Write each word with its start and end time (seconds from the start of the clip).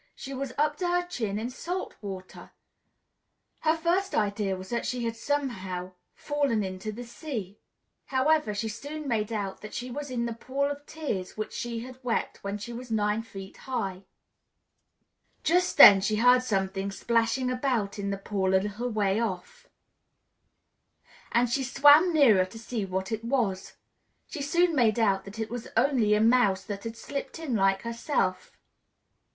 she 0.15 0.33
was 0.33 0.51
up 0.57 0.77
to 0.77 0.87
her 0.87 1.05
chin 1.05 1.37
in 1.37 1.47
salt 1.51 1.93
water. 2.01 2.49
Her 3.59 3.77
first 3.77 4.15
idea 4.15 4.55
was 4.55 4.69
that 4.71 4.83
she 4.87 5.05
had 5.05 5.15
somehow 5.15 5.91
fallen 6.15 6.63
into 6.63 6.91
the 6.91 7.03
sea. 7.03 7.59
However, 8.05 8.55
she 8.55 8.67
soon 8.67 9.07
made 9.07 9.31
out 9.31 9.61
that 9.61 9.75
she 9.75 9.91
was 9.91 10.09
in 10.09 10.25
the 10.25 10.33
pool 10.33 10.63
of 10.71 10.87
tears 10.87 11.37
which 11.37 11.53
she 11.53 11.81
had 11.81 12.03
wept 12.03 12.43
when 12.43 12.57
she 12.57 12.73
was 12.73 12.89
nine 12.89 13.21
feet 13.21 13.57
high. 13.57 14.01
Just 15.43 15.77
then 15.77 16.01
she 16.01 16.15
heard 16.15 16.41
something 16.41 16.89
splashing 16.89 17.51
about 17.51 17.99
in 17.99 18.09
the 18.09 18.17
pool 18.17 18.55
a 18.55 18.57
little 18.57 18.89
way 18.89 19.19
off, 19.19 19.67
and 21.31 21.47
she 21.47 21.63
swam 21.63 22.11
nearer 22.11 22.45
to 22.45 22.57
see 22.57 22.85
what 22.85 23.11
it 23.11 23.23
was: 23.23 23.73
she 24.25 24.41
soon 24.41 24.73
made 24.73 24.97
out 24.97 25.25
that 25.25 25.37
it 25.37 25.51
was 25.51 25.67
only 25.77 26.15
a 26.15 26.19
mouse 26.21 26.63
that 26.63 26.85
had 26.85 26.97
slipped 26.97 27.37
in 27.37 27.55
like 27.55 27.83
herself. 27.83 28.57